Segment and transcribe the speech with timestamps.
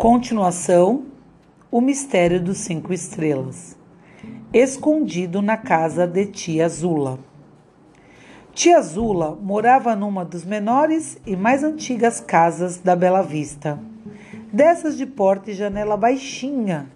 [0.00, 1.04] Continuação:
[1.70, 3.76] O Mistério dos Cinco Estrelas.
[4.50, 7.18] Escondido na casa de Tia Zula.
[8.54, 13.78] Tia Zula morava numa das menores e mais antigas casas da Bela Vista.
[14.50, 16.86] Dessas de porta e janela baixinha,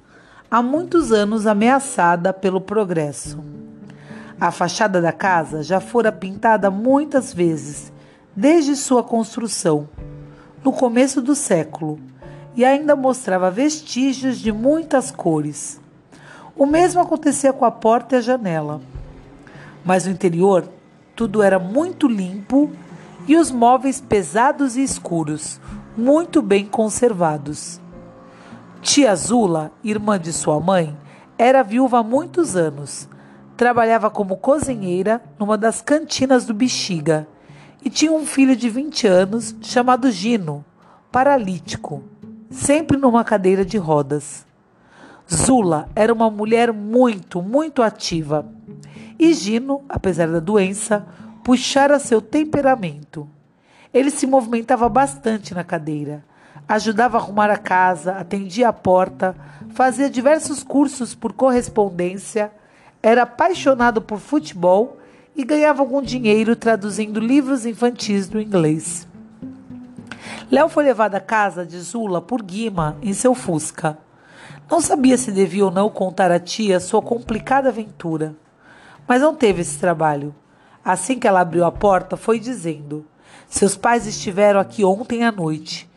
[0.50, 3.45] há muitos anos ameaçada pelo progresso.
[4.41, 7.93] A fachada da casa já fora pintada muitas vezes,
[8.34, 9.91] desde sua construção,
[10.65, 11.98] no começo do século
[12.57, 15.81] e ainda mostrava vestígios de muitas cores.
[16.57, 18.80] O mesmo acontecia com a porta e a janela.
[19.85, 20.69] Mas no interior,
[21.17, 22.71] tudo era muito limpo
[23.27, 25.61] e os móveis pesados e escuros,
[25.97, 27.80] muito bem conservados.
[28.80, 30.97] Tia Zula, irmã de sua mãe,
[31.37, 33.09] era viúva há muitos anos.
[33.57, 37.27] Trabalhava como cozinheira numa das cantinas do Bexiga
[37.85, 40.65] e tinha um filho de 20 anos chamado Gino,
[41.11, 42.02] paralítico
[42.55, 44.47] sempre numa cadeira de rodas.
[45.33, 48.46] Zula era uma mulher muito, muito ativa.
[49.19, 51.05] E Gino, apesar da doença,
[51.43, 53.29] puxara seu temperamento.
[53.93, 56.24] Ele se movimentava bastante na cadeira,
[56.69, 59.37] ajudava a arrumar a casa, atendia a porta,
[59.71, 62.52] fazia diversos cursos por correspondência,
[63.02, 64.99] era apaixonado por futebol
[65.37, 69.06] e ganhava algum dinheiro traduzindo livros infantis do inglês.
[70.50, 73.98] Léo foi levado à casa de Zula por Guima em seu Fusca.
[74.70, 78.34] Não sabia se devia ou não contar à tia sua complicada aventura,
[79.09, 80.34] mas não teve esse trabalho.
[80.84, 83.06] Assim que ela abriu a porta, foi dizendo:
[83.48, 85.91] Seus pais estiveram aqui ontem à noite.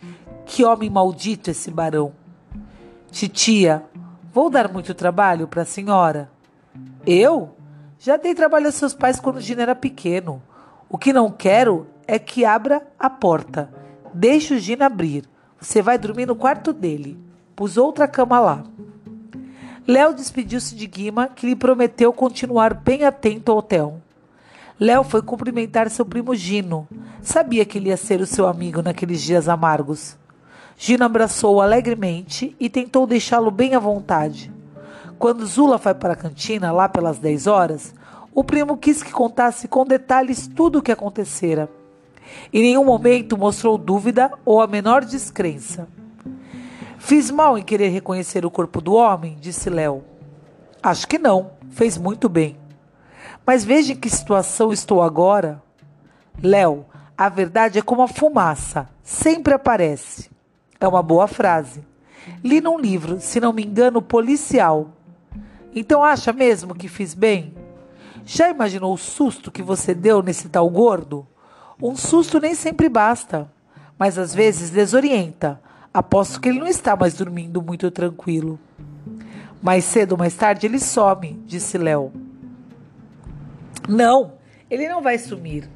[0.45, 2.13] Que homem maldito esse barão!
[3.11, 3.83] Titia,
[4.33, 6.31] vou dar muito trabalho para a senhora?
[7.05, 7.53] Eu?
[7.99, 10.41] Já dei trabalho a seus pais quando o Gino era pequeno.
[10.89, 13.69] O que não quero é que abra a porta
[14.13, 15.25] Deixe o Gino abrir.
[15.59, 17.17] Você vai dormir no quarto dele.
[17.55, 18.64] Pus outra cama lá.
[19.87, 24.02] Léo despediu-se de Guima, que lhe prometeu continuar bem atento ao hotel.
[24.80, 26.87] Léo foi cumprimentar seu primo Gino.
[27.21, 30.17] Sabia que ele ia ser o seu amigo naqueles dias amargos.
[30.77, 34.52] Gino abraçou-o alegremente e tentou deixá-lo bem à vontade.
[35.17, 37.95] Quando Zula foi para a cantina, lá pelas 10 horas,
[38.36, 41.67] o primo quis que contasse com detalhes tudo o que acontecera.
[42.54, 45.88] Em nenhum momento mostrou dúvida ou a menor descrença.
[46.98, 50.04] Fiz mal em querer reconhecer o corpo do homem, disse Léo.
[50.82, 52.58] Acho que não, fez muito bem.
[53.45, 55.61] Mas veja em que situação estou agora.
[56.42, 56.86] Léo,
[57.17, 60.30] a verdade é como a fumaça, sempre aparece.
[60.80, 61.82] É uma boa frase.
[62.43, 64.89] Li num livro, se não me engano, policial.
[65.73, 67.54] Então acha mesmo que fiz bem?
[68.26, 71.26] Já imaginou o susto que você deu nesse tal gordo?
[71.82, 73.48] Um susto nem sempre basta,
[73.99, 75.61] mas às vezes desorienta.
[75.93, 78.60] Aposto que ele não está mais dormindo muito tranquilo.
[79.61, 82.11] Mais cedo ou mais tarde ele some, disse Léo.
[83.87, 84.33] Não,
[84.70, 85.70] ele não vai sumir.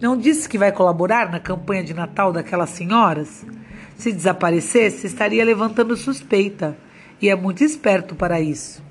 [0.00, 3.44] Não disse que vai colaborar na campanha de Natal daquelas senhoras?
[3.96, 6.76] Se desaparecesse, estaria levantando suspeita.
[7.20, 8.82] E é muito esperto para isso.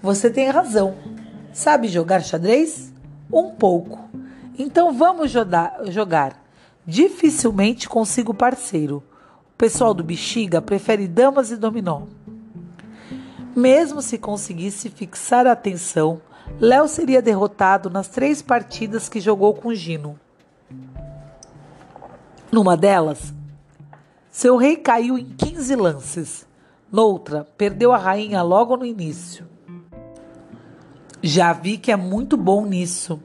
[0.00, 0.96] Você tem razão.
[1.52, 2.92] Sabe jogar xadrez?
[3.32, 4.11] Um pouco.
[4.58, 6.42] Então vamos jogar.
[6.86, 9.02] Dificilmente consigo parceiro.
[9.54, 12.02] O pessoal do Bexiga prefere damas e dominó.
[13.54, 16.20] Mesmo se conseguisse fixar a atenção,
[16.58, 20.18] Léo seria derrotado nas três partidas que jogou com Gino.
[22.50, 23.32] Numa delas,
[24.30, 26.46] seu rei caiu em 15 lances.
[26.90, 29.46] Noutra, perdeu a rainha logo no início.
[31.22, 33.22] Já vi que é muito bom nisso.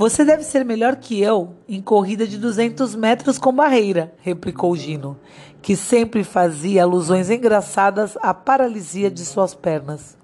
[0.00, 5.18] Você deve ser melhor que eu em corrida de 200 metros com barreira, replicou Gino,
[5.60, 10.16] que sempre fazia alusões engraçadas à paralisia de suas pernas.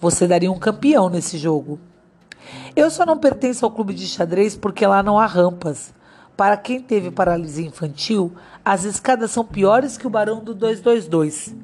[0.00, 1.80] Você daria um campeão nesse jogo.
[2.76, 5.92] Eu só não pertenço ao clube de xadrez porque lá não há rampas.
[6.36, 8.32] Para quem teve paralisia infantil,
[8.64, 11.56] as escadas são piores que o barão do 222.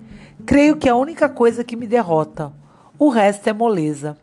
[0.44, 2.52] Creio que é a única coisa que me derrota.
[2.98, 4.16] O resto é moleza.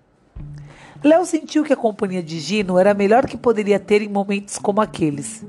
[1.06, 4.57] Léo sentiu que a companhia de Gino era a melhor que poderia ter em momentos
[4.57, 5.46] como aqueles.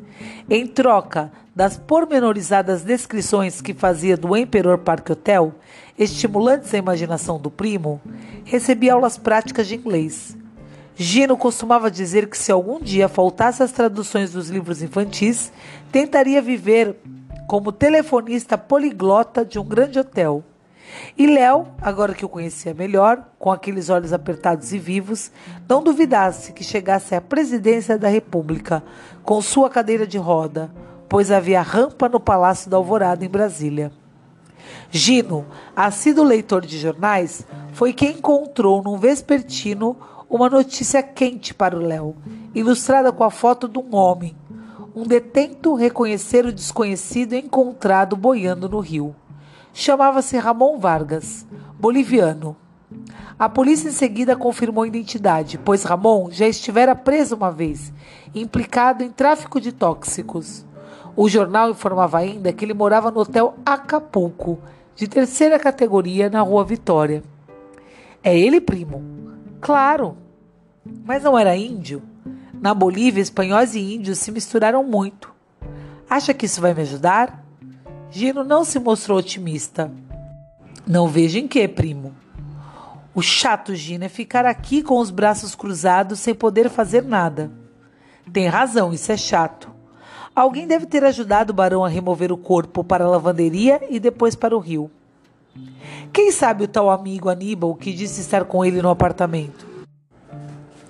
[0.50, 5.55] Em troca das pormenorizadas descrições que fazia do Emperor Park Hotel,
[5.99, 7.99] estimulantes à imaginação do primo,
[8.44, 10.37] recebia aulas práticas de inglês.
[10.94, 15.50] Gino costumava dizer que se algum dia faltasse as traduções dos livros infantis,
[15.91, 16.97] tentaria viver
[17.49, 20.44] como telefonista poliglota de um grande hotel.
[21.16, 25.30] E Léo, agora que o conhecia melhor, com aqueles olhos apertados e vivos,
[25.68, 28.82] não duvidasse que chegasse à presidência da República
[29.22, 30.70] com sua cadeira de roda,
[31.08, 33.92] pois havia rampa no Palácio da Alvorada em Brasília.
[34.90, 39.96] Gino, assíduo leitor de jornais, foi quem encontrou num vespertino
[40.28, 42.16] uma notícia quente para o Léo,
[42.54, 44.34] ilustrada com a foto de um homem.
[44.94, 49.14] Um detento reconhecer o desconhecido encontrado boiando no rio.
[49.78, 51.46] Chamava-se Ramon Vargas,
[51.78, 52.56] boliviano.
[53.38, 57.93] A polícia em seguida confirmou a identidade, pois Ramon já estivera preso uma vez,
[58.34, 60.64] implicado em tráfico de tóxicos.
[61.14, 64.58] O jornal informava ainda que ele morava no hotel Acapulco,
[64.94, 67.22] de terceira categoria, na Rua Vitória.
[68.25, 69.05] É ele, primo?
[69.61, 70.17] Claro.
[71.05, 72.02] Mas não era índio?
[72.55, 75.31] Na Bolívia, espanhóis e índios se misturaram muito.
[76.08, 77.45] Acha que isso vai me ajudar?
[78.11, 79.91] Gino não se mostrou otimista.
[80.87, 82.14] Não vejo em que, primo.
[83.14, 87.50] O chato, Gino, é ficar aqui com os braços cruzados sem poder fazer nada.
[88.32, 89.70] Tem razão, isso é chato.
[90.35, 94.35] Alguém deve ter ajudado o barão a remover o corpo para a lavanderia e depois
[94.35, 94.91] para o rio.
[96.12, 99.67] Quem sabe o tal amigo Aníbal que disse estar com ele no apartamento?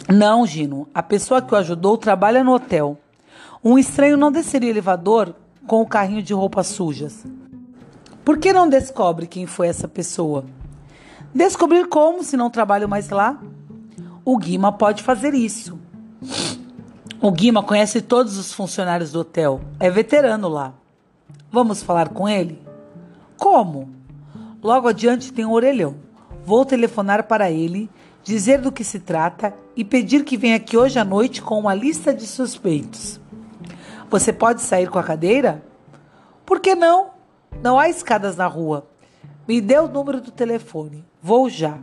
[0.09, 0.89] Não, Gino.
[0.93, 2.99] A pessoa que o ajudou trabalha no hotel.
[3.63, 5.35] Um estranho não desceria o elevador
[5.67, 7.25] com o carrinho de roupas sujas.
[8.25, 10.45] Por que não descobre quem foi essa pessoa?
[11.35, 13.39] Descobrir como, se não trabalho mais lá?
[14.25, 15.79] O Guima pode fazer isso.
[17.21, 19.61] O Guima conhece todos os funcionários do hotel.
[19.79, 20.75] É veterano lá.
[21.51, 22.61] Vamos falar com ele?
[23.37, 23.89] Como?
[24.63, 25.95] Logo adiante tem um orelhão.
[26.45, 27.89] Vou telefonar para ele,
[28.25, 31.75] dizer do que se trata e pedir que venha aqui hoje à noite com uma
[31.75, 33.21] lista de suspeitos.
[34.09, 35.63] Você pode sair com a cadeira?
[36.45, 37.11] Por que não?
[37.63, 38.87] Não há escadas na rua.
[39.49, 41.05] Me dê o número do telefone.
[41.23, 41.79] Vou já.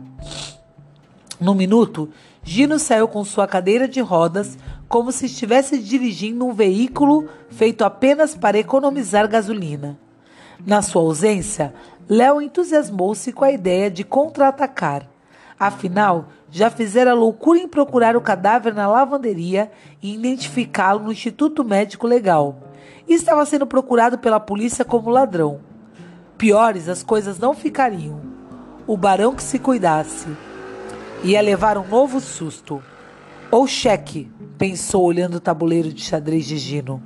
[1.40, 2.08] No minuto,
[2.42, 4.56] Gino saiu com sua cadeira de rodas,
[4.88, 9.98] como se estivesse dirigindo um veículo feito apenas para economizar gasolina.
[10.64, 11.74] Na sua ausência,
[12.08, 15.08] Léo entusiasmou-se com a ideia de contra-atacar.
[15.58, 19.70] Afinal, já fizera loucura em procurar o cadáver na lavanderia
[20.02, 22.56] e identificá-lo no Instituto Médico Legal.
[23.06, 25.60] E estava sendo procurado pela polícia como ladrão.
[26.36, 28.20] Piores as coisas não ficariam.
[28.86, 30.28] O barão que se cuidasse.
[31.22, 32.82] Ia levar um novo susto.
[33.50, 37.02] Ou cheque, pensou olhando o tabuleiro de xadrez de Gino.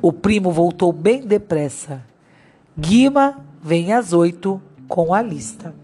[0.00, 2.02] O primo voltou bem depressa.
[2.78, 5.74] Guima vem às oito com a lista.